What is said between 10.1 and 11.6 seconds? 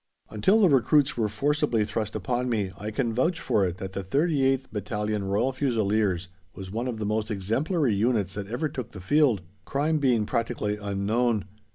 practically unknown.